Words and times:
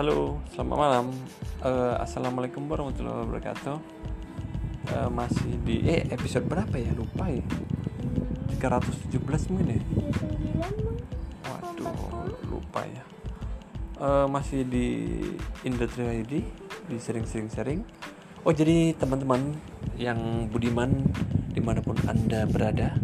Halo, 0.00 0.40
selamat 0.56 0.76
malam. 0.80 1.06
Eh, 1.60 1.94
Assalamualaikum 2.00 2.64
warahmatullahi 2.72 3.20
wabarakatuh. 3.20 3.76
Eh, 4.96 5.08
masih 5.12 5.52
di 5.60 5.84
eh 5.84 6.08
episode 6.08 6.48
berapa 6.48 6.72
ya? 6.72 6.88
Lupa 6.96 7.28
ya. 7.28 7.44
317 8.48 9.52
mungkin 9.52 9.76
ya. 9.76 9.80
Waduh, 11.44 12.32
lupa 12.48 12.80
ya. 12.88 13.04
Eh, 14.00 14.26
masih 14.32 14.64
di 14.64 15.20
Industri 15.68 16.24
ID 16.24 16.48
di 16.88 16.96
sering-sering 16.96 17.52
sharing. 17.52 17.84
Oh 18.48 18.56
jadi 18.56 18.96
teman-teman 18.96 19.52
yang 20.00 20.48
budiman 20.48 20.96
di 21.52 21.60
mana 21.60 21.84
pun 21.84 22.00
anda 22.08 22.48
berada. 22.48 22.96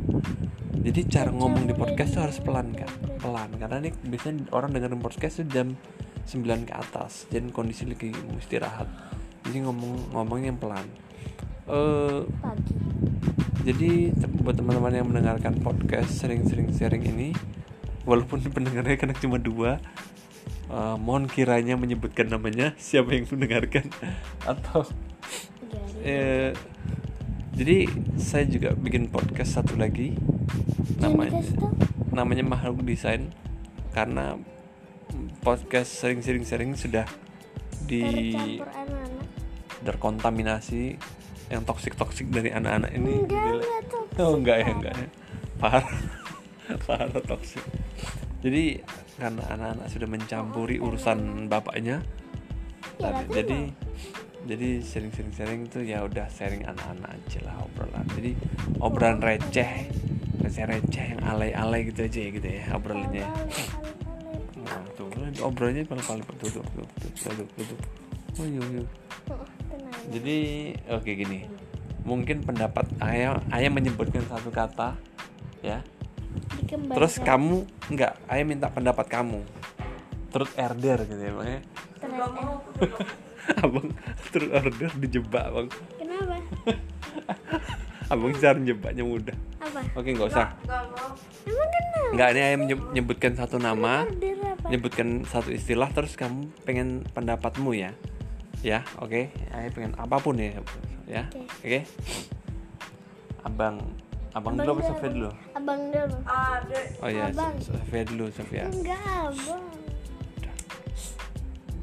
Jadi 0.81 1.13
cara 1.13 1.29
ngomong 1.29 1.69
di 1.69 1.77
podcast 1.77 2.17
tuh 2.17 2.25
harus 2.25 2.41
pelan 2.41 2.73
kan, 2.73 2.89
pelan 3.21 3.53
karena 3.61 3.85
ini 3.85 3.93
biasanya 4.09 4.49
orang 4.49 4.73
dengerin 4.73 5.05
podcast 5.05 5.45
tuh 5.45 5.49
jam 5.53 5.77
9 6.27 6.67
ke 6.67 6.75
atas 6.75 7.31
dan 7.31 7.55
kondisi 7.55 7.87
lagi 7.87 8.11
mau 8.27 8.37
istirahat. 8.37 8.91
Jadi 9.47 9.63
ngomong 9.63 10.11
ngomongnya 10.11 10.51
yang 10.51 10.59
pelan. 10.59 10.87
Pagi 12.43 12.87
jadi 13.67 14.15
buat 14.47 14.55
teman-teman 14.55 14.95
yang 14.95 15.11
mendengarkan 15.11 15.59
podcast 15.59 16.23
sering-sering 16.23 16.71
sharing 16.71 17.03
ini 17.03 17.35
walaupun 18.07 18.39
pendengarnya 18.55 18.95
kan 18.95 19.11
cuma 19.19 19.43
dua 19.43 19.83
eh, 20.71 20.97
mohon 21.03 21.27
kiranya 21.27 21.75
menyebutkan 21.75 22.31
namanya 22.31 22.79
siapa 22.79 23.19
yang 23.19 23.27
mendengarkan 23.27 23.91
atau 24.55 24.87
eh, 26.07 26.55
jadi 27.59 27.91
saya 28.15 28.47
juga 28.47 28.71
bikin 28.79 29.11
podcast 29.11 29.59
satu 29.59 29.75
lagi 29.75 30.15
namanya 31.03 31.43
namanya 32.15 32.47
makhluk 32.47 32.87
desain 32.87 33.35
karena 33.91 34.39
podcast 35.41 36.03
sering-sering 36.03 36.43
sharing 36.43 36.73
sudah 36.75 37.07
di 37.87 38.35
terkontaminasi 39.83 40.99
yang 41.47 41.63
toksik 41.63 41.95
toksik 41.95 42.27
dari 42.35 42.51
anak-anak 42.51 42.91
ini. 42.91 43.23
Enggak 43.23 43.63
Oh 44.19 44.35
enggak 44.35 44.57
ya 44.67 44.69
enggak 44.73 44.95
ya. 44.99 45.09
Parah. 45.61 45.87
Parah 46.87 47.07
toksik. 47.23 47.63
Jadi 48.43 48.83
karena 49.17 49.43
anak-anak 49.55 49.87
sudah 49.89 50.09
mencampuri 50.11 50.77
urusan 50.77 51.49
bapaknya 51.49 52.03
Ya, 52.97 53.13
tadi- 53.13 53.25
tapi 53.25 53.33
Jadi 53.33 53.59
Jadi 54.47 54.69
sering-sering 54.79 55.35
sharing 55.35 55.63
tuh 55.67 55.83
ya 55.83 56.07
udah 56.07 56.31
sharing 56.31 56.63
anak-anak 56.63 57.19
aja 57.19 57.39
lah 57.43 57.59
obrolan. 57.67 58.07
Jadi 58.15 58.31
obrolan 58.79 59.19
receh. 59.19 59.91
Receh-receh 60.39 61.07
yang 61.19 61.23
alay-alay 61.27 61.91
gitu 61.91 62.07
aja 62.07 62.19
ya 62.23 62.31
gitu 62.31 62.47
ya 62.47 62.63
obrolannya 62.75 63.27
Nah 64.67 64.83
tuh 64.99 65.09
obrolannya 65.41 65.87
paling-paling 65.87 66.25
tutup 66.43 66.67
tutup 66.67 66.89
tutup 67.23 67.49
tutup 67.55 67.81
Oh 68.37 68.45
iya 68.45 68.61
iya. 68.69 68.85
Jadi 70.13 70.37
oke 70.93 71.11
gini. 71.17 71.49
Mungkin 72.05 72.45
pendapat 72.45 72.85
ayah 73.01 73.41
ayah 73.51 73.71
menyebutkan 73.73 74.23
satu 74.29 74.53
kata 74.53 74.93
ya. 75.65 75.81
Terus 76.69 77.17
kamu 77.25 77.65
enggak 77.89 78.21
ayah 78.29 78.45
minta 78.45 78.69
pendapat 78.69 79.09
kamu. 79.09 79.41
Terus 80.29 80.53
order 80.61 80.99
gitu 81.09 81.23
ya 81.23 81.33
makanya 81.33 81.63
abang 83.65 83.89
terus 84.35 84.49
order 84.53 84.91
dijebak 85.01 85.47
bang. 85.49 85.69
Kenapa? 85.97 86.37
Abang 88.13 88.31
cara 88.39 88.59
jebaknya 88.63 89.03
mudah. 89.03 89.35
Apa? 89.59 89.83
Oke 89.99 90.15
nggak 90.15 90.31
usah. 90.31 90.55
Nggak 92.15 92.29
ini 92.37 92.41
ayah 92.43 92.59
menyeb- 92.59 92.87
menyebutkan 92.95 93.35
satu 93.35 93.59
nama 93.59 94.07
menyebutkan 94.67 95.23
satu 95.27 95.55
istilah 95.55 95.89
terus 95.95 96.19
kamu 96.19 96.51
pengen 96.67 97.07
pendapatmu 97.15 97.71
ya? 97.73 97.95
Ya 98.67 98.83
oke. 98.99 99.31
Ayah 99.55 99.71
pengen 99.71 99.95
apa 99.95 100.17
pun 100.19 100.35
ya 100.39 100.59
ya. 101.07 101.23
Oke. 101.31 101.43
oke. 101.63 101.81
Abang. 103.47 103.79
Abang 104.35 104.53
Abang 104.53 104.55
dulu 104.61 104.73
dulu. 104.83 104.89
Sofia 104.91 105.09
dulu. 105.09 105.31
abang 105.57 105.81
dulu. 105.95 106.17
Oh 107.01 107.09
ya. 107.09 107.25
Sofia 107.63 108.03
dulu 108.05 108.25
Sofia. 108.35 108.67
Enggak 108.69 109.01
abang. 109.07 109.65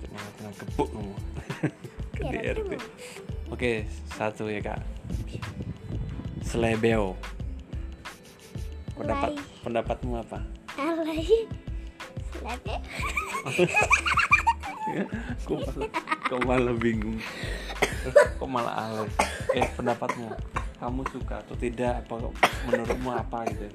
Jangan 0.03 0.31
tengah 0.37 0.53
gebuk 0.61 0.87
kamu. 0.91 1.15
Ke 2.13 2.21
Ya, 2.29 2.53
DRT 2.53 2.61
nanti 2.61 2.77
oke 3.49 3.71
satu 4.13 4.45
ya 4.51 4.61
kak. 4.61 4.79
Selebeo. 6.45 7.17
Pendapat 8.93 9.33
pendapatmu 9.65 10.21
apa? 10.21 10.39
Alay 10.77 11.49
kok 15.47 15.59
malah, 15.59 15.89
kok 16.27 16.41
malah 16.43 16.75
bingung? 16.75 17.19
Kok 18.39 18.49
malah 18.49 18.73
alay 18.89 19.09
eh 19.53 19.67
pendapatmu 19.77 20.33
kamu 20.81 21.01
suka 21.13 21.39
atau 21.45 21.55
tidak? 21.55 22.03
Apa 22.03 22.27
menurutmu 22.67 23.09
apa 23.13 23.45
gitu? 23.53 23.67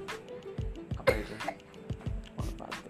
Apa 0.99 1.13
itu? 1.17 1.35
Apa 2.37 2.65
itu? 2.69 2.89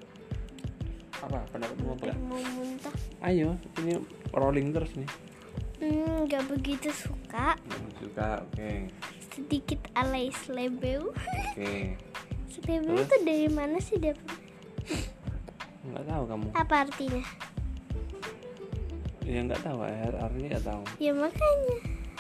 apa? 1.19 1.39
Pendapatmu 1.53 1.89
apa? 1.95 2.05
Mau 2.19 2.41
muntah. 2.41 2.95
Ayo 3.23 3.55
ini 3.85 4.01
rolling 4.33 4.73
terus 4.75 4.97
nih. 4.97 5.09
Hmm, 5.79 6.27
nggak 6.27 6.43
begitu 6.51 6.91
suka. 6.91 7.55
Kamu 7.55 7.91
suka 8.03 8.43
oke. 8.43 8.91
Sedikit 9.31 9.79
alay 9.95 10.35
selebeu. 10.35 11.15
Oke. 11.15 11.95
Selebeu 12.51 12.99
Terus? 12.99 13.07
tuh 13.07 13.21
dari 13.23 13.47
mana 13.47 13.79
sih 13.79 14.03
dia 14.03 14.19
nggak 15.93 16.07
tahu 16.07 16.23
kamu. 16.29 16.47
Apa 16.53 16.75
artinya? 16.87 17.23
Ya 19.29 19.41
nggak 19.45 19.61
tahu 19.61 19.79
ya 19.85 20.09
artinya 20.17 20.49
nggak 20.57 20.67
tahu. 20.67 20.83
Ya 21.01 21.13
makanya. 21.13 21.77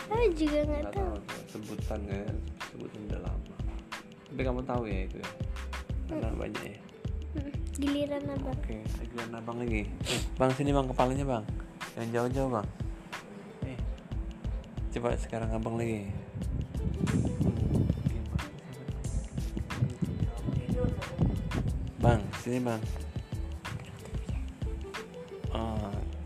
Aku 0.08 0.26
juga 0.32 0.60
nggak 0.64 0.84
tahu. 0.92 1.12
tahu 1.12 1.14
sebutan 1.52 2.00
kayak 2.08 2.32
sebutan 2.72 3.00
udah 3.12 3.20
lama. 3.28 3.54
Tapi 4.28 4.40
kamu 4.44 4.60
tahu 4.64 4.82
ya 4.88 5.00
itu 5.08 5.16
ya? 5.20 5.30
Karena 6.08 6.36
banyak 6.36 6.62
ya. 6.64 6.80
Hmm, 7.28 7.52
giliran 7.76 8.24
abang. 8.32 8.56
Oke, 8.56 8.76
giliran 9.04 9.32
abang 9.36 9.56
lagi. 9.60 9.82
Eh, 10.08 10.20
bang 10.40 10.50
sini 10.56 10.70
bang 10.72 10.86
kepalanya 10.88 11.24
bang. 11.28 11.44
Jangan 11.92 12.08
jauh-jauh 12.12 12.50
bang. 12.56 12.66
Eh, 13.68 13.78
coba 14.96 15.08
sekarang 15.20 15.48
abang 15.52 15.76
lagi. 15.76 16.08
Bang, 21.98 22.20
sini 22.40 22.62
bang. 22.64 22.80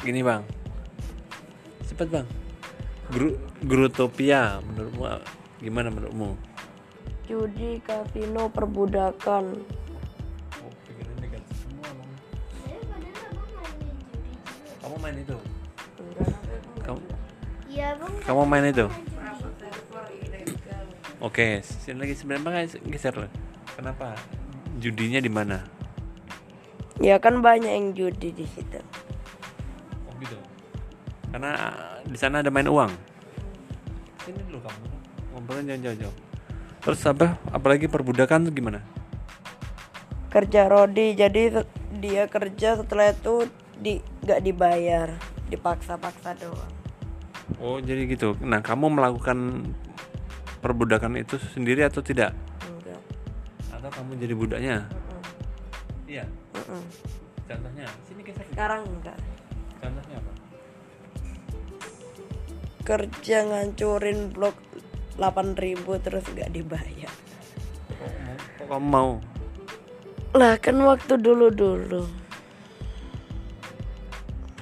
Gini 0.02 0.20
bang. 0.20 0.42
Cepet 1.86 2.08
bang. 2.10 2.26
Gru 3.08 3.38
Grutopia 3.62 4.58
menurutmu 4.62 5.06
gimana 5.62 5.88
menurutmu? 5.94 6.52
judi, 7.32 7.80
kasino, 7.80 8.52
perbudakan. 8.52 9.56
Oh, 10.60 10.72
pikiran 10.84 11.16
negatif 11.16 11.56
semua 11.64 11.88
bang. 11.88 12.10
Kamu 14.84 14.96
main 15.00 15.16
itu? 15.16 15.38
Kamu 16.82 16.98
iya 17.72 17.96
bang 17.96 18.12
kamu 18.26 18.42
main 18.44 18.66
itu? 18.69 18.86
Oke, 21.22 21.64
sini 21.64 22.04
lagi 22.04 22.14
sebenarnya 22.19 22.44
bang 22.44 22.56
geser 22.90 23.14
loh. 23.16 23.30
Kenapa? 23.78 24.12
Judinya 24.76 25.22
di 25.22 25.30
mana? 25.32 25.64
Ya 27.00 27.16
kan 27.16 27.40
banyak 27.40 27.72
yang 27.72 27.88
judi 27.96 28.34
di 28.34 28.44
situ. 28.44 28.82
Gitu. 30.22 30.38
Karena 31.34 31.50
di 32.06 32.14
sana 32.14 32.38
ada 32.38 32.50
main 32.54 32.70
uang. 32.70 32.92
Sini 34.22 34.38
dulu 34.46 34.62
kamu. 34.62 34.86
Ngobrolnya 35.34 35.74
jangan 35.74 35.82
jauh-jauh. 35.90 36.16
Terus 36.82 37.00
apa? 37.10 37.26
Apalagi 37.50 37.90
perbudakan 37.90 38.46
tuh 38.46 38.54
gimana? 38.54 38.78
Kerja 40.30 40.70
Rodi, 40.70 41.19
jadi 41.19 41.66
dia 41.98 42.24
kerja 42.30 42.80
setelah 42.80 43.12
itu 43.12 43.50
di 43.76 43.98
nggak 44.22 44.40
dibayar, 44.46 45.08
dipaksa-paksa 45.50 46.38
doang. 46.38 46.72
Oh 47.58 47.82
jadi 47.82 48.06
gitu. 48.06 48.38
Nah 48.40 48.62
kamu 48.62 48.94
melakukan 48.94 49.66
perbudakan 50.62 51.18
itu 51.18 51.36
sendiri 51.52 51.82
atau 51.84 52.00
tidak? 52.00 52.32
Enggak. 52.64 53.02
Atau 53.75 53.90
kamu 53.90 54.10
jadi 54.22 54.34
budaknya? 54.38 54.76
Iya. 56.06 56.25
Mm-mm. 56.54 56.82
Contohnya, 57.44 57.86
sini 58.06 58.22
geser. 58.22 58.46
Sekarang 58.48 58.86
enggak. 58.86 59.18
Contohnya 59.82 60.17
apa? 60.23 60.32
Kerja 62.87 63.37
ngancurin 63.50 64.31
blok 64.31 64.55
8000 65.19 66.05
terus 66.06 66.25
nggak 66.31 66.50
dibayar. 66.55 67.12
Kok, 68.62 68.67
kamu 68.70 68.87
mau? 68.87 69.19
Lah 70.32 70.56
kan 70.56 70.81
waktu 70.81 71.20
dulu-dulu 71.20 72.08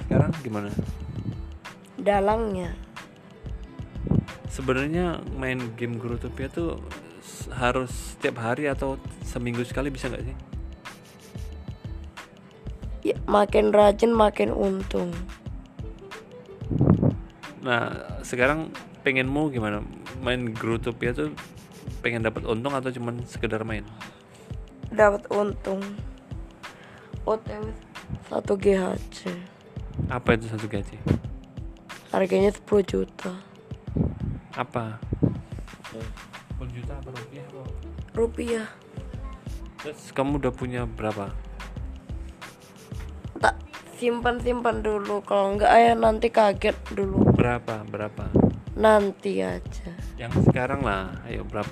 Sekarang 0.03 0.35
gimana? 0.43 0.67
dalangnya 1.95 2.75
Sebenarnya 4.51 5.23
main 5.39 5.71
game 5.79 5.95
Grotopia 5.95 6.51
tuh 6.51 6.75
harus 7.55 8.19
setiap 8.19 8.43
hari 8.43 8.67
atau 8.67 8.99
seminggu 9.23 9.63
sekali 9.63 9.87
bisa 9.87 10.11
nggak 10.11 10.27
sih? 10.27 10.35
Ya, 13.01 13.17
makin 13.25 13.69
rajin 13.73 14.11
makin 14.13 14.49
untung 14.53 15.11
Nah, 17.61 17.93
sekarang 18.25 18.73
pengenmu 19.05 19.53
gimana? 19.53 19.85
Main 20.17 20.49
Growtopia 20.49 21.13
tuh 21.13 21.29
pengen 22.01 22.25
dapat 22.25 22.41
untung 22.41 22.73
atau 22.73 22.89
cuman 22.89 23.21
sekedar 23.29 23.61
main? 23.61 23.85
dapat 24.91 25.23
untung 25.31 25.79
OTW 27.23 27.69
1 28.27 28.43
GHC 28.43 29.19
Apa 30.09 30.35
itu 30.35 30.49
satu 30.49 30.65
gaji? 30.67 30.97
harganya 32.11 32.51
10 32.51 32.65
juta 32.83 33.31
Apa? 34.51 34.99
10 36.59 36.75
juta 36.75 36.91
apa 36.97 37.09
rupiah 37.13 37.45
apa? 37.45 37.61
rupiah 38.11 38.67
Terus 39.79 40.11
kamu 40.11 40.41
udah 40.43 40.53
punya 40.53 40.83
berapa? 40.85 41.29
Tak 44.01 44.09
simpan 44.09 44.41
simpan 44.41 44.81
dulu 44.81 45.21
kalau 45.21 45.53
enggak 45.53 45.69
ayah 45.77 45.93
nanti 45.93 46.33
kaget 46.33 46.73
dulu 46.89 47.21
Berapa? 47.37 47.85
Berapa? 47.85 48.33
nanti 48.73 49.45
aja 49.45 49.93
Yang 50.17 50.49
sekarang 50.49 50.81
lah, 50.81 51.13
ayo 51.29 51.45
berapa? 51.45 51.69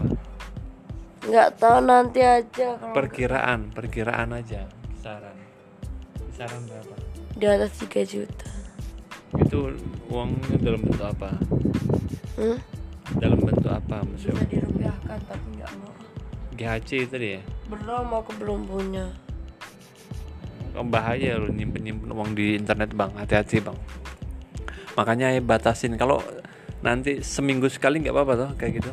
nggak 1.25 1.49
tahu 1.57 1.77
nanti 1.81 2.21
aja 2.21 2.77
kalau 2.77 2.93
Perkiraan, 2.93 3.73
perkiraan 3.73 4.29
aja, 4.31 4.69
kisaran. 4.93 5.33
Kisaran 6.29 6.61
berapa? 6.69 6.93
di 7.33 7.45
atas 7.49 7.73
3 7.81 8.05
juta 8.05 8.45
Itu 9.41 9.73
uangnya 10.05 10.57
dalam 10.61 10.85
bentuk 10.85 11.09
apa? 11.09 11.33
hmm? 12.37 12.57
Dalam 13.17 13.41
bentuk 13.41 13.73
apa 13.73 14.05
bisa 14.05 14.29
maksudnya? 14.29 14.61
dirupiahkan 14.61 15.19
tapi 15.25 15.47
nggak 15.57 15.71
mau 15.81 15.93
GHC 16.53 16.89
itu 17.09 17.15
dia. 17.17 17.41
belum 17.65 18.05
aku 18.13 18.31
belum 18.37 18.69
punya 18.69 19.09
bahaya 20.87 21.35
lu 21.35 21.51
nyimpen 21.51 21.83
nyimpen 21.83 22.09
uang 22.15 22.31
di 22.37 22.55
internet 22.55 22.95
bang. 22.95 23.11
Hati-hati 23.19 23.59
bang. 23.59 23.75
Makanya 24.95 25.35
ya 25.35 25.41
batasin. 25.43 25.99
Kalau 25.99 26.23
nanti 26.79 27.19
seminggu 27.19 27.67
sekali 27.67 27.99
nggak 27.99 28.15
apa-apa 28.15 28.33
tuh 28.35 28.49
kayak 28.55 28.79
gitu. 28.79 28.91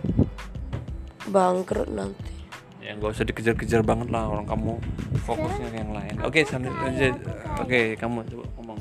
Bangkrut 1.31 1.91
nanti. 1.91 2.35
Ya 2.83 2.95
nggak 2.95 3.19
usah 3.19 3.27
dikejar-kejar 3.27 3.83
banget 3.83 4.15
lah 4.15 4.31
orang 4.31 4.47
kamu 4.47 4.79
fokusnya 5.27 5.75
ke 5.75 5.77
yang 5.79 5.91
lain. 5.91 6.15
Oke 6.23 6.47
sambil 6.47 6.71
lanjut. 6.75 7.15
Oke 7.63 7.99
kamu 7.99 8.23
coba 8.31 8.47
ngomong. 8.59 8.81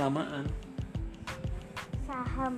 Kelamaan 0.00 0.48
saham. 2.40 2.56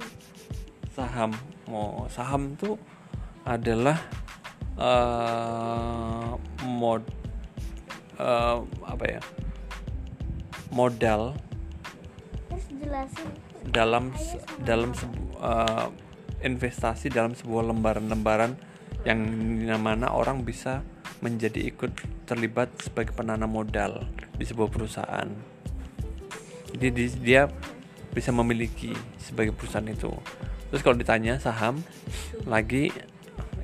Saham. 0.95 1.31
Mau 1.67 2.07
saham 2.07 2.43
tuh 2.55 2.79
adalah 3.43 3.99
eh 4.79 6.31
mod 6.63 7.03
eh, 8.23 8.57
apa 8.87 9.05
ya? 9.11 9.21
Modal 10.71 11.35
terus 12.49 12.67
jelasin. 12.79 13.29
dalam 13.69 14.15
se- 14.15 14.47
dalam 14.63 14.95
sebu- 14.95 15.35
eh, 15.43 15.89
investasi 16.47 17.11
dalam 17.11 17.35
sebuah 17.35 17.75
lembaran-lembaran 17.75 18.55
yang 19.03 19.19
mana 19.83 20.15
orang 20.15 20.47
bisa 20.47 20.87
menjadi 21.23 21.71
ikut 21.75 21.91
terlibat 22.27 22.71
sebagai 22.83 23.15
penanam 23.15 23.51
modal 23.51 24.07
di 24.39 24.45
sebuah 24.47 24.71
perusahaan. 24.71 25.29
Jadi 26.73 26.87
di- 26.91 27.21
dia 27.23 27.47
bisa 28.13 28.31
memiliki 28.31 28.93
sebagai 29.17 29.57
perusahaan 29.57 29.89
itu. 29.89 30.13
Terus 30.69 30.81
kalau 30.85 30.97
ditanya 30.97 31.37
saham 31.37 31.81
lagi 32.49 32.93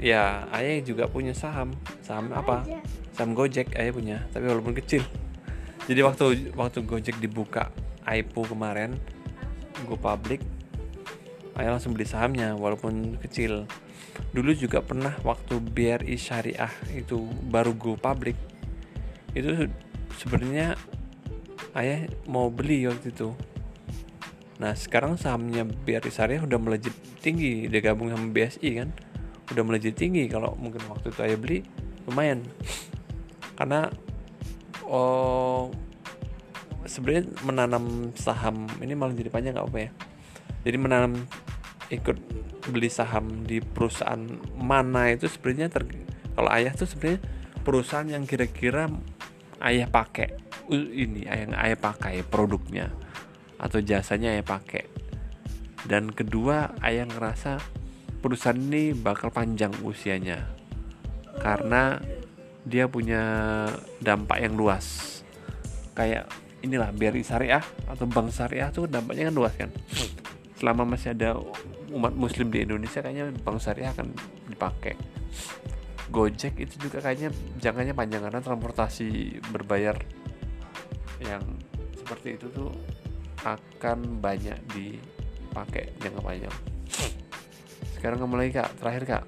ya 0.00 0.48
ayah 0.52 0.80
juga 0.84 1.08
punya 1.08 1.32
saham. 1.36 1.72
Saham 2.04 2.32
apa? 2.32 2.64
Saham 3.12 3.36
Gojek 3.36 3.76
ayah 3.76 3.92
punya, 3.92 4.18
tapi 4.32 4.48
walaupun 4.48 4.72
kecil. 4.76 5.04
Jadi 5.88 6.00
waktu 6.04 6.52
waktu 6.52 6.84
Gojek 6.84 7.16
dibuka 7.20 7.72
IPO 8.04 8.52
kemarin, 8.52 8.96
Go 9.88 9.96
Public, 9.96 10.40
ayah 11.60 11.76
langsung 11.76 11.96
beli 11.96 12.04
sahamnya 12.08 12.56
walaupun 12.56 13.16
kecil. 13.20 13.68
Dulu 14.32 14.52
juga 14.52 14.84
pernah 14.84 15.16
waktu 15.24 15.60
BRI 15.60 16.16
Syariah 16.20 16.72
itu 16.92 17.24
baru 17.48 17.72
Go 17.72 17.96
Public, 17.96 18.36
itu 19.32 19.48
se- 19.64 19.76
sebenarnya 20.20 20.76
ayah 21.76 22.04
mau 22.28 22.52
beli 22.52 22.84
waktu 22.84 23.12
itu. 23.12 23.32
Nah 24.58 24.74
sekarang 24.74 25.14
sahamnya 25.14 25.62
BRI 25.62 26.10
Syariah 26.10 26.42
udah 26.42 26.58
melejit 26.58 26.94
tinggi, 27.22 27.70
dia 27.70 27.78
gabung 27.78 28.10
sama 28.10 28.26
BSI 28.34 28.70
kan, 28.82 28.90
udah 29.54 29.62
melejit 29.62 29.94
tinggi. 29.94 30.26
Kalau 30.26 30.58
mungkin 30.58 30.82
waktu 30.90 31.14
itu 31.14 31.20
ayah 31.22 31.38
beli 31.38 31.58
lumayan, 32.10 32.42
karena 33.54 33.86
oh 34.82 35.70
sebenarnya 36.88 37.30
menanam 37.46 38.10
saham 38.18 38.66
ini 38.82 38.98
malah 38.98 39.14
jadi 39.14 39.30
panjang 39.30 39.54
nggak 39.54 39.68
apa 39.70 39.78
ya. 39.78 39.90
Jadi 40.66 40.76
menanam 40.76 41.12
ikut 41.88 42.18
beli 42.68 42.90
saham 42.92 43.46
di 43.46 43.62
perusahaan 43.62 44.20
mana 44.58 45.08
itu 45.14 45.30
sebenarnya 45.30 45.72
ter- 45.72 46.04
kalau 46.36 46.50
ayah 46.52 46.74
tuh 46.76 46.84
sebenarnya 46.84 47.22
perusahaan 47.64 48.04
yang 48.04 48.28
kira-kira 48.28 48.90
ayah 49.64 49.88
pakai 49.88 50.36
ini 50.68 51.24
yang 51.24 51.56
ayah 51.56 51.78
pakai 51.80 52.20
produknya 52.28 52.92
atau 53.58 53.82
jasanya 53.82 54.32
ayah 54.32 54.46
pakai. 54.46 54.86
Dan 55.84 56.10
kedua 56.10 56.74
ayah 56.82 57.06
ngerasa 57.06 57.58
perusahaan 58.18 58.58
ini 58.58 58.94
bakal 58.94 59.30
panjang 59.30 59.74
usianya. 59.82 60.46
Karena 61.38 61.98
dia 62.66 62.90
punya 62.90 63.22
dampak 64.02 64.42
yang 64.42 64.58
luas. 64.58 65.20
Kayak 65.94 66.30
inilah 66.62 66.90
BRI 66.90 67.22
Syariah 67.22 67.62
atau 67.86 68.06
Bank 68.10 68.34
Syariah 68.34 68.70
tuh 68.74 68.90
dampaknya 68.90 69.30
kan 69.30 69.34
luas 69.34 69.54
kan? 69.54 69.70
Selama 70.58 70.82
masih 70.82 71.14
ada 71.14 71.38
umat 71.94 72.12
muslim 72.12 72.50
di 72.50 72.66
Indonesia 72.66 73.00
kayaknya 73.00 73.30
Bank 73.42 73.62
Syariah 73.62 73.94
akan 73.94 74.10
dipakai. 74.50 74.94
Gojek 76.08 76.56
itu 76.58 76.88
juga 76.88 77.04
kayaknya 77.04 77.30
jangkanya 77.60 77.92
panjang 77.92 78.24
karena 78.24 78.40
transportasi 78.40 79.38
berbayar 79.52 79.96
yang 81.20 81.44
seperti 81.94 82.40
itu 82.40 82.46
tuh 82.48 82.72
akan 83.46 84.18
banyak 84.18 84.58
dipakai 84.72 85.94
jangka 86.02 86.20
panjang. 86.22 86.56
Sekarang 87.98 88.18
kamu 88.22 88.34
lagi 88.38 88.52
kak. 88.54 88.70
Terakhir 88.78 89.04
kak. 89.06 89.24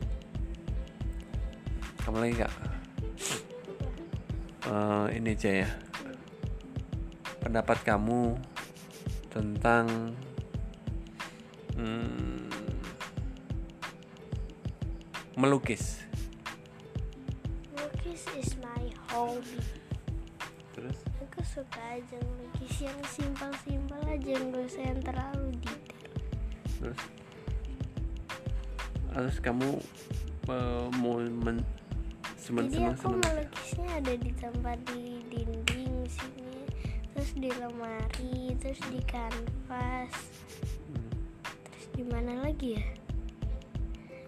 Kamu 2.07 2.17
lagi 2.23 2.35
kak. 2.38 2.55
Eh, 4.71 5.07
ini 5.19 5.35
aja 5.35 5.50
ya. 5.67 5.69
Pendapat 7.43 7.83
kamu 7.83 8.38
tentang 9.35 10.14
hmm, 11.75 12.47
melukis. 15.35 16.07
Melukis 17.75 18.23
is 18.38 18.55
my 18.62 18.87
hobby. 19.11 19.59
Terus 20.79 21.10
aku 21.31 21.47
suka 21.47 21.79
aja 21.95 22.19
melukis 22.27 22.91
yang 22.91 23.01
simpel-simpel 23.07 24.03
aja 24.03 24.35
nggak 24.35 24.67
usah 24.67 24.83
yang 24.83 24.99
terlalu 24.99 25.47
detail. 25.63 26.15
Terus? 26.83 27.03
Terus 29.15 29.37
kamu 29.39 29.71
eh, 30.51 30.87
mau 30.99 31.23
men 31.23 31.63
seneng 32.35 32.67
jadi 32.67 32.99
aku 32.99 33.15
melukisnya 33.15 33.89
ada 33.95 34.15
di 34.19 34.31
tempat 34.43 34.79
di 34.91 35.23
dinding 35.31 36.03
sini 36.11 36.67
terus 37.15 37.31
di 37.39 37.51
lemari 37.63 38.59
terus 38.59 38.83
di 38.91 38.99
kanvas. 39.07 40.11
Hmm. 40.91 41.11
terus 41.63 41.87
di 41.95 42.05
mana 42.11 42.43
lagi 42.43 42.75
ya? 42.75 42.91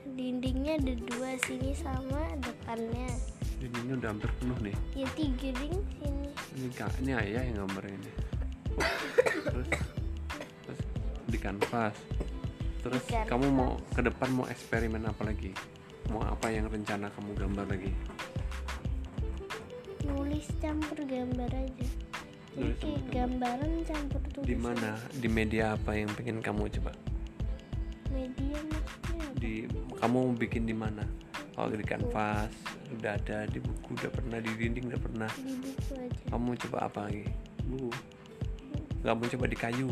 Dindingnya 0.07 0.79
ada 0.79 0.95
dua 0.95 1.35
sini 1.51 1.75
sama 1.75 2.31
depannya 2.39 3.32
ini 3.71 3.93
udah 3.95 4.11
hampir 4.11 4.31
penuh 4.43 4.59
nih. 4.59 4.77
Ya 4.99 5.07
tiga 5.15 5.51
ding 5.55 5.77
sini. 6.01 6.31
Ini 6.59 6.69
kak 6.75 6.91
ini 6.99 7.13
ayah 7.15 7.43
yang 7.47 7.57
gambar 7.63 7.85
ini. 7.87 8.11
Terus 9.47 9.69
terus 10.67 10.81
di 11.31 11.39
kanvas. 11.39 11.97
Terus 12.83 13.03
Di 13.07 13.15
kamu 13.31 13.47
mau 13.55 13.79
ke 13.95 14.03
depan 14.03 14.29
mau 14.35 14.47
eksperimen 14.51 15.07
apa 15.07 15.23
lagi? 15.23 15.55
Mau 16.11 16.23
apa 16.27 16.51
yang 16.51 16.67
rencana 16.67 17.07
kamu 17.15 17.31
gambar 17.39 17.67
lagi? 17.71 17.91
Nulis 20.03 20.51
campur 20.59 20.99
gambar 21.07 21.51
aja. 21.55 21.87
Jadi 22.53 22.75
kayak 22.83 23.03
gambaran 23.09 23.73
campur 23.89 24.21
tulisan 24.29 24.51
di 24.51 24.57
mana? 24.61 24.91
di 25.09 25.29
media 25.31 25.73
apa 25.73 25.97
yang 25.97 26.11
pengen 26.13 26.45
kamu 26.45 26.69
coba? 26.69 26.93
Media 28.13 28.59
maksudnya 28.69 29.25
apa? 29.25 29.41
di 29.41 29.53
kamu 29.97 30.19
mau 30.21 30.35
bikin 30.37 30.69
di 30.69 30.77
mana 30.77 31.07
kalau 31.53 31.77
di 31.77 31.85
kanvas 31.85 32.53
udah 32.97 33.13
ada 33.17 33.45
di 33.49 33.61
buku 33.61 33.93
udah 33.97 34.11
pernah 34.13 34.39
di 34.41 34.51
dinding 34.57 34.89
udah 34.89 35.01
pernah. 35.01 35.31
Di 35.37 35.55
buku 35.61 35.93
aja. 36.01 36.23
Kamu 36.33 36.51
coba 36.69 36.79
apa 36.89 36.99
lagi? 37.09 37.25
Bu. 37.69 37.89
Nggak 39.05 39.15
mau 39.17 39.27
coba 39.29 39.45
di 39.49 39.57
kayu? 39.57 39.91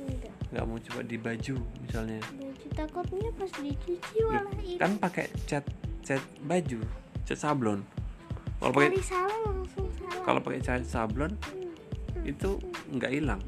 Enggak. 0.00 0.32
Nggak 0.52 0.64
mau 0.64 0.78
coba 0.80 1.00
di 1.04 1.16
baju 1.20 1.56
misalnya? 1.84 2.20
Baju 2.24 2.66
takutnya 2.72 3.30
pas 3.36 3.52
dicuci 3.60 4.16
malah 4.24 4.56
hilang 4.60 4.80
kan 4.80 4.90
pakai 5.00 5.26
cat 5.44 5.64
cat 6.04 6.22
baju 6.44 6.80
cat 7.28 7.38
sablon. 7.38 7.80
Kalau 8.56 8.72
pakai 8.72 8.90
kalau 10.24 10.40
pakai 10.40 10.60
cat 10.64 10.82
sablon 10.88 11.32
itu 12.24 12.56
nggak 12.96 13.12
hilang. 13.12 13.42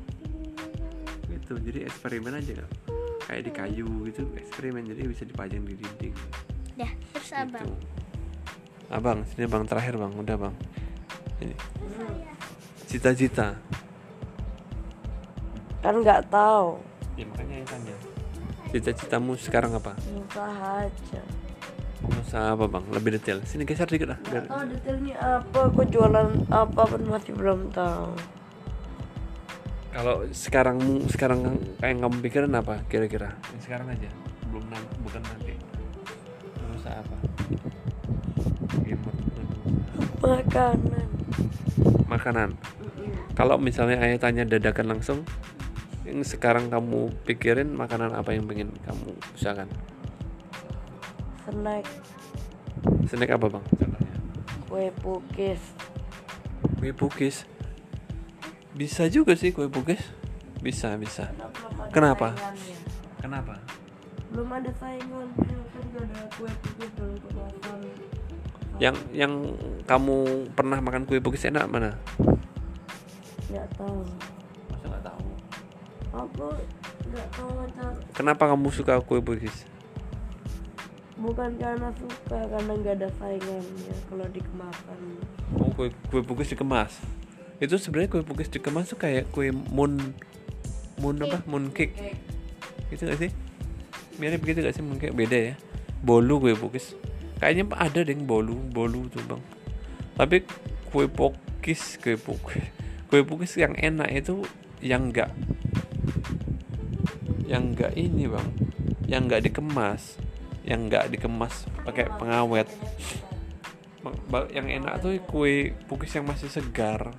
Gitu 1.29 1.57
jadi 1.65 1.89
eksperimen 1.89 2.37
aja. 2.37 2.61
Kan 2.61 2.69
kayak 3.29 3.43
di 3.45 3.53
kayu 3.53 3.89
gitu 4.09 4.25
eksperimen 4.33 4.89
jadi 4.89 5.05
bisa 5.05 5.29
dipajang 5.29 5.61
di 5.69 5.77
dinding 5.77 6.17
dah 6.79 6.93
terus 7.11 7.31
abang 7.35 7.67
gitu. 7.67 7.87
abang? 8.89 9.19
Sini 9.27 9.45
bang 9.51 9.65
terakhir 9.67 9.95
bang 9.99 10.13
udah 10.15 10.37
bang. 10.39 10.55
Ini. 11.43 11.55
Cita-cita. 12.87 13.59
Kan 15.83 15.95
nggak 16.01 16.31
tahu. 16.31 16.79
Ya 17.19 17.27
makanya 17.27 17.55
yang 17.61 17.69
tanya. 17.69 17.97
Cita-citamu 18.71 19.35
sekarang 19.35 19.75
apa? 19.75 19.99
Usaha 20.07 20.87
aja. 20.87 21.23
Pengusaha 21.99 22.55
apa 22.55 22.65
bang? 22.71 22.85
Lebih 22.95 23.11
detail. 23.19 23.43
Sini 23.43 23.67
geser 23.67 23.91
dikit 23.91 24.15
lah 24.15 24.19
biar- 24.31 24.47
oh 24.47 24.63
detailnya 24.63 25.17
apa 25.19 25.59
aku 25.67 25.83
jualan 25.91 26.31
apa 26.47 26.83
pun 26.87 27.03
masih 27.11 27.35
belum 27.35 27.75
tahu. 27.75 28.15
Kalau 29.89 30.23
sekarang 30.31 30.79
sekarang 31.11 31.59
kayak 31.83 31.99
kamu 31.99 32.17
pikirin 32.23 32.55
apa 32.55 32.87
kira-kira? 32.87 33.35
Yang 33.51 33.63
sekarang 33.67 33.91
aja 33.91 34.07
belum 34.49 34.65
nanti 34.71 34.95
bukan 35.05 35.23
nanti 35.27 35.53
pengusaha 36.79 37.03
apa? 37.03 37.17
Makanan. 40.19 41.09
Makanan? 42.07 42.51
Kalau 43.35 43.57
misalnya 43.59 44.03
ayah 44.03 44.19
tanya 44.19 44.45
dadakan 44.47 44.99
langsung 44.99 45.23
yang 46.07 46.23
sekarang 46.23 46.71
kamu 46.71 47.11
pikirin 47.27 47.71
makanan 47.75 48.15
apa 48.15 48.35
yang 48.35 48.47
pengen 48.47 48.71
kamu 48.87 49.15
usahakan? 49.35 49.69
Snack. 51.47 51.85
Snack 53.11 53.31
apa 53.35 53.47
bang? 53.47 53.65
Contohnya. 53.79 54.17
Kue 54.67 54.87
pukis. 55.03 55.63
Kue 56.79 56.91
pukis? 56.95 57.37
Bisa 58.75 59.07
juga 59.11 59.35
sih 59.35 59.55
kue 59.55 59.71
pukis. 59.71 60.03
Bisa 60.59 60.95
bisa. 60.99 61.31
Kenapa? 61.95 62.35
kenapa 63.19 63.59
belum 64.35 64.49
ada 64.53 64.71
saingan. 64.79 65.29
Kan 65.37 65.85
gak 65.95 66.05
ada 66.05 66.21
kue 66.37 66.51
pukis 66.65 66.91
dalam 66.97 67.17
kemasan. 67.23 67.79
Yang 68.79 68.97
yang 69.11 69.33
kamu 69.89 70.17
pernah 70.55 70.79
makan 70.79 71.05
kue 71.09 71.19
pukis 71.19 71.49
enak 71.49 71.67
mana? 71.67 71.97
Nggak 73.49 73.67
tahu. 73.75 74.05
Masa 74.71 74.85
nggak 74.87 75.05
tahu? 75.07 75.29
Aku 76.09 76.47
nggak 77.09 77.29
tahu 77.33 77.51
macam 77.57 77.91
kenapa 78.13 78.43
kamu 78.53 78.69
suka 78.69 79.01
kue 79.01 79.21
pukis 79.25 79.65
bukan 81.19 81.51
karena 81.59 81.91
suka 81.99 82.39
karena 82.47 82.73
nggak 82.79 82.95
ada 83.03 83.09
saingannya 83.19 83.97
kalau 84.07 84.27
di 84.31 84.39
kemasan. 84.39 85.01
Oh 85.59 85.67
kue 85.75 85.91
kue 86.15 86.23
pukis 86.23 86.55
dikemas. 86.55 86.95
Itu 87.59 87.75
sebenarnya 87.75 88.15
kue 88.15 88.23
pukis 88.23 88.47
dikemas 88.47 88.87
tuh 88.87 89.03
kayak 89.03 89.27
kue 89.35 89.51
moon 89.51 90.15
moon 91.03 91.17
apa? 91.19 91.43
Moon 91.51 91.75
cake. 91.75 92.15
Gitu 92.95 93.03
gak 93.03 93.19
sih 93.19 93.33
mirip 94.19 94.43
gitu 94.45 94.61
gak 94.61 94.75
sih? 94.75 94.83
Cake 94.83 95.15
beda 95.15 95.39
ya. 95.39 95.55
Bolu 96.03 96.39
kue 96.43 96.55
pukis 96.55 96.95
kayaknya 97.39 97.71
ada 97.79 98.03
deh 98.03 98.19
bolu 98.19 98.59
bolu 98.71 99.07
tuh 99.11 99.23
bang. 99.27 99.43
Tapi 100.19 100.43
kue 100.91 101.07
pukis 101.07 101.99
kue 102.03 102.19
pukis 102.19 102.67
kue 103.09 103.23
pukis 103.25 103.57
yang 103.57 103.73
enak 103.79 104.11
itu 104.13 104.43
yang 104.83 105.11
enggak 105.11 105.33
yang 107.49 107.73
enggak 107.73 107.97
ini 107.97 108.29
bang. 108.29 108.49
Yang 109.09 109.21
enggak 109.25 109.43
dikemas. 109.49 110.03
Yang 110.69 110.81
enggak 110.85 111.05
dikemas 111.09 111.55
pakai 111.83 112.13
pengawet. 112.21 112.69
Yang 114.53 114.67
enak 114.83 114.95
tuh 115.01 115.17
kue 115.25 115.73
pukis 115.89 116.13
yang 116.13 116.29
masih 116.29 116.53
segar. 116.53 117.17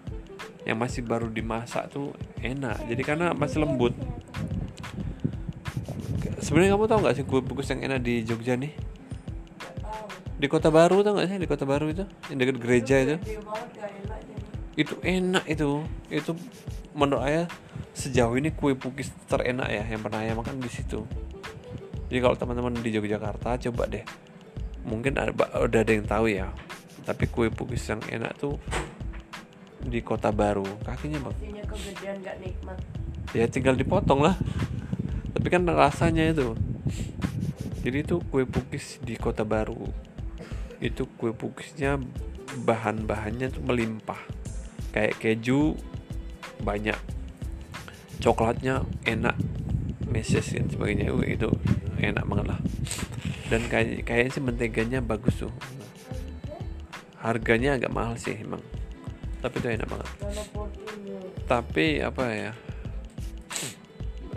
Yang 0.69 0.77
masih 0.77 1.01
baru 1.01 1.33
dimasak 1.33 1.89
tuh 1.89 2.13
enak. 2.45 2.77
Jadi 2.85 3.01
karena 3.01 3.33
masih 3.33 3.65
lembut 3.65 3.97
sebenarnya 6.39 6.75
kamu 6.75 6.85
tahu 6.87 6.99
nggak 7.03 7.15
sih 7.15 7.25
kue 7.27 7.41
pukis 7.43 7.69
yang 7.71 7.81
enak 7.85 7.99
di 8.03 8.23
Jogja 8.23 8.55
nih? 8.55 8.73
Di 10.39 10.47
Kota 10.47 10.71
Baru 10.71 11.03
tau 11.03 11.15
nggak 11.15 11.27
sih 11.27 11.37
di 11.39 11.47
Kota 11.47 11.67
Baru 11.67 11.91
itu? 11.91 12.07
Yang 12.31 12.37
dekat 12.39 12.57
gereja 12.63 12.95
itu? 13.03 13.15
Itu 14.79 14.95
enak 15.03 15.43
itu. 15.47 15.83
Itu 16.07 16.31
menurut 16.95 17.23
saya 17.27 17.43
sejauh 17.91 18.35
ini 18.39 18.55
kue 18.55 18.75
pukis 18.79 19.11
terenak 19.27 19.67
ya 19.67 19.83
yang 19.83 19.99
pernah 19.99 20.23
saya 20.23 20.33
makan 20.35 20.63
di 20.63 20.71
situ. 20.71 21.03
Jadi 22.09 22.19
kalau 22.23 22.35
teman-teman 22.39 22.73
di 22.79 22.89
Yogyakarta 22.95 23.59
coba 23.69 23.83
deh. 23.91 24.03
Mungkin 24.87 25.19
ada 25.19 25.35
udah 25.35 25.81
ada 25.83 25.91
yang 25.91 26.07
tahu 26.07 26.31
ya. 26.31 26.49
Tapi 27.03 27.27
kue 27.27 27.51
pukis 27.51 27.83
yang 27.91 27.99
enak 28.07 28.33
tuh 28.39 28.55
di 29.83 29.99
Kota 29.99 30.31
Baru. 30.31 30.65
Kakinya 30.87 31.19
bang. 31.19 31.35
Ya 33.35 33.45
tinggal 33.45 33.77
dipotong 33.77 34.25
lah 34.25 34.33
tapi 35.39 35.55
kan 35.55 35.63
rasanya 35.71 36.35
itu. 36.35 36.51
Jadi 37.79 38.03
itu 38.03 38.19
kue 38.27 38.43
pukis 38.43 38.99
di 38.99 39.15
kota 39.15 39.47
baru. 39.47 39.87
Itu 40.83 41.07
kue 41.15 41.31
pukisnya 41.31 41.95
bahan-bahannya 42.67 43.47
tuh 43.47 43.63
melimpah. 43.63 44.19
Kayak 44.91 45.15
keju 45.23 45.79
banyak. 46.59 46.99
Coklatnya 48.19 48.83
enak. 49.07 49.39
Meses 50.11 50.51
dan 50.51 50.67
sebagainya 50.67 51.07
itu 51.23 51.47
enak 52.03 52.27
banget 52.27 52.45
lah. 52.51 52.59
Dan 53.47 53.63
kayak 53.71 54.03
kayaknya 54.03 54.31
sih 54.35 54.43
menteganya 54.43 54.99
bagus 54.99 55.39
tuh. 55.39 55.55
Harganya 57.23 57.79
agak 57.79 57.95
mahal 57.95 58.19
sih 58.19 58.35
emang. 58.43 58.59
Tapi 59.39 59.55
itu 59.55 59.67
enak 59.71 59.87
banget. 59.87 60.09
Tapi 61.47 62.03
apa 62.03 62.23
ya 62.27 62.51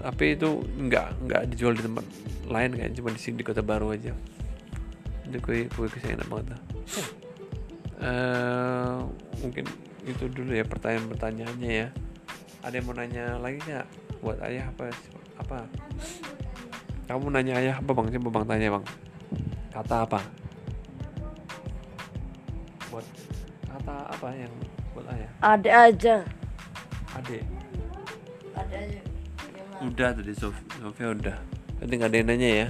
tapi 0.02 0.34
itu 0.34 0.66
nggak 0.66 1.06
nggak 1.30 1.42
dijual 1.54 1.78
di 1.78 1.82
tempat 1.86 2.04
lain 2.50 2.70
kan 2.74 2.90
cuma 2.90 3.08
di 3.14 3.20
sini 3.22 3.38
di 3.38 3.46
kota 3.46 3.62
baru 3.62 3.94
aja. 3.94 4.10
Itu 5.22 5.38
kue 5.38 5.70
kue 5.70 5.86
kue 5.86 6.02
enak 6.02 6.26
banget 6.26 6.58
lah 6.58 6.62
Eh, 8.02 8.98
mungkin 9.38 9.62
itu 10.02 10.26
dulu 10.26 10.50
ya 10.50 10.66
pertanyaan 10.66 11.06
pertanyaannya 11.06 11.70
ya. 11.70 11.88
Ada 12.66 12.82
yang 12.82 12.86
mau 12.90 12.94
nanya 12.98 13.24
lagi 13.38 13.62
nggak? 13.62 13.86
Buat 14.18 14.38
ayah 14.42 14.66
apa 14.74 14.90
apa? 15.38 15.58
Kamu 17.06 17.30
nanya 17.30 17.62
ayah 17.62 17.74
apa 17.78 17.90
bang? 17.94 18.10
Coba 18.18 18.28
bang 18.34 18.44
tanya 18.50 18.68
bang. 18.74 18.84
Kata 19.70 19.96
apa? 20.02 20.20
Buat 22.90 23.06
kata 23.70 23.96
apa 24.10 24.28
yang 24.34 24.52
buat 24.98 25.06
ayah? 25.14 25.30
Ada 25.38 25.70
aja. 25.86 26.16
Adek 27.14 27.46
ada 28.62 28.76
aja 28.76 29.01
Udah 29.82 30.14
tadi 30.14 30.32
Sof 30.34 30.54
Sofia 30.78 31.10
udah. 31.10 31.36
Tadi 31.82 31.92
nggak 31.98 32.10
ada 32.10 32.18
yang 32.22 32.28
nanya 32.30 32.48
ya. 32.48 32.68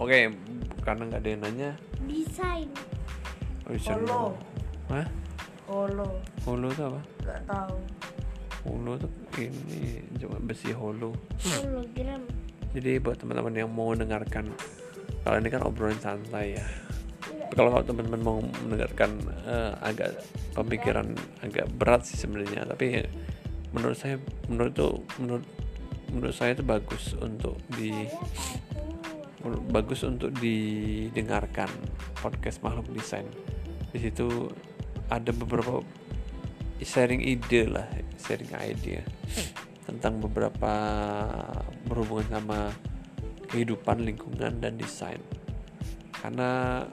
Oke, 0.00 0.32
karena 0.82 1.02
nggak 1.06 1.20
ada 1.22 1.30
yang 1.30 1.42
nanya. 1.46 1.70
desain 2.08 2.68
Oh, 3.68 3.72
bisa 3.76 3.94
Holo. 3.94 4.34
Hah? 4.90 5.06
holo 5.70 6.08
Holo 6.42 6.66
itu 6.74 6.82
apa? 6.82 7.00
nggak 7.22 7.40
tahu 7.46 7.76
Holo 8.66 8.92
tuh 8.98 9.10
ini 9.38 10.02
cuma 10.18 10.36
besi 10.42 10.74
holo. 10.74 11.14
hologram 11.38 12.22
Jadi 12.74 12.98
buat 12.98 13.16
teman-teman 13.16 13.54
yang 13.54 13.70
mau 13.70 13.94
mendengarkan 13.94 14.50
kalau 15.22 15.36
ini 15.38 15.48
kan 15.52 15.62
obrolan 15.62 16.00
santai 16.02 16.58
ya. 16.58 16.66
Tapi 17.22 17.54
kalau 17.54 17.70
kalau 17.74 17.84
teman-teman 17.86 18.20
mau 18.22 18.38
mendengarkan 18.66 19.10
eh, 19.46 19.72
agak 19.84 20.22
pemikiran 20.54 21.14
agak 21.42 21.66
berat 21.76 22.02
sih 22.06 22.18
sebenarnya, 22.18 22.66
tapi 22.66 23.04
menurut 23.70 23.96
saya 23.98 24.16
menurut 24.50 24.72
itu 24.74 24.90
menurut 25.22 25.46
menurut 26.10 26.34
saya 26.34 26.58
itu 26.58 26.64
bagus 26.66 27.14
untuk 27.18 27.56
di 27.70 27.94
bagus 29.70 30.04
untuk 30.04 30.34
didengarkan 30.36 31.70
podcast 32.20 32.60
makhluk 32.60 32.90
desain. 32.92 33.24
Di 33.90 33.98
situ 33.98 34.50
ada 35.08 35.30
beberapa 35.32 35.80
sharing 36.82 37.24
ide 37.24 37.68
lah 37.70 37.88
sharing 38.20 38.52
idea 38.60 39.02
tentang 39.88 40.20
beberapa 40.20 40.72
berhubungan 41.88 42.28
sama 42.30 42.60
kehidupan 43.50 44.06
lingkungan 44.06 44.60
dan 44.60 44.76
desain. 44.76 45.18
Karena 46.14 46.84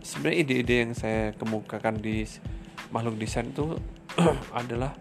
sebenarnya 0.00 0.38
ide-ide 0.46 0.76
yang 0.88 0.92
saya 0.96 1.34
kemukakan 1.36 2.00
di 2.00 2.24
makhluk 2.94 3.20
desain 3.20 3.52
itu 3.52 3.76
adalah 4.60 4.92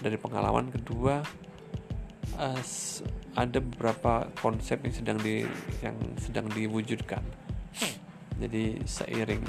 dari 0.00 0.16
pengalaman 0.16 0.70
kedua 0.70 1.20
s- 2.58 3.02
ada 3.34 3.58
beberapa 3.62 4.26
konsep 4.38 4.82
yang 4.82 4.94
sedang 4.94 5.18
di 5.22 5.46
yang 5.82 5.96
sedang 6.18 6.46
diwujudkan. 6.50 7.22
Jadi 8.40 8.80
seiring 8.82 9.44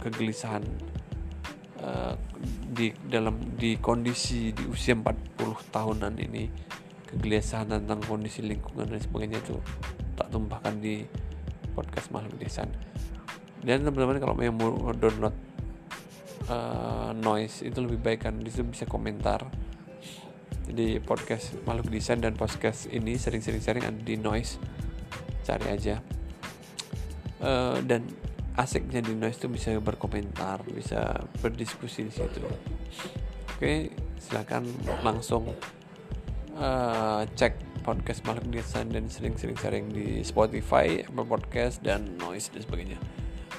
kegelisahan 0.00 0.64
eh, 1.82 2.14
di 2.74 2.90
dalam 3.06 3.38
di 3.54 3.76
kondisi 3.78 4.50
di 4.54 4.64
usia 4.66 4.96
40 4.96 5.74
tahunan 5.74 6.14
ini 6.18 6.48
kegelisahan 7.08 7.68
tentang 7.70 8.00
kondisi 8.04 8.44
lingkungan 8.44 8.88
dan 8.88 9.00
sebagainya 9.00 9.38
itu 9.40 9.56
tak 10.18 10.28
tumpahkan 10.32 10.74
di 10.80 11.04
podcast 11.72 12.10
makhluk 12.10 12.36
desa. 12.40 12.66
Dan 13.62 13.82
teman-teman 13.82 14.22
kalau 14.22 14.34
mau 14.34 14.94
download 14.94 15.47
uh, 16.48 17.10
noise 17.14 17.62
itu 17.62 17.78
lebih 17.78 18.00
baik 18.00 18.28
kan. 18.28 18.34
Di 18.40 18.50
situ 18.50 18.66
bisa 18.66 18.84
komentar. 18.84 19.46
Jadi 20.68 21.00
podcast 21.00 21.56
makhluk 21.64 21.88
desain 21.88 22.20
dan 22.20 22.36
podcast 22.36 22.92
ini 22.92 23.16
sering-sering 23.16 23.60
sharing 23.64 23.84
ada 23.88 24.00
di 24.00 24.20
noise. 24.20 24.60
Cari 25.44 25.68
aja. 25.72 26.00
Uh, 27.38 27.78
dan 27.86 28.02
asiknya 28.58 28.98
di 28.98 29.14
noise 29.14 29.38
itu 29.38 29.46
bisa 29.46 29.70
berkomentar 29.78 30.66
bisa 30.66 31.22
berdiskusi 31.38 32.10
di 32.10 32.12
situ. 32.12 32.42
Oke 33.54 33.94
silakan 34.18 34.66
langsung 35.06 35.54
uh, 36.58 37.22
cek 37.38 37.54
podcast 37.86 38.26
makhluk 38.26 38.50
desain 38.50 38.90
dan 38.90 39.06
sering-sering 39.06 39.56
sharing 39.56 39.86
di 39.88 40.20
Spotify, 40.26 41.06
Apple 41.06 41.24
Podcast 41.24 41.80
dan 41.80 42.18
Noise 42.18 42.52
dan 42.52 42.60
sebagainya. 42.66 42.98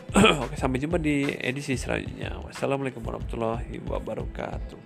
Oke, 0.09 0.57
sampai 0.57 0.81
jumpa 0.81 0.97
di 0.97 1.21
edisi 1.37 1.77
selanjutnya. 1.77 2.41
Wassalamualaikum 2.41 3.05
warahmatullahi 3.05 3.77
wabarakatuh. 3.85 4.81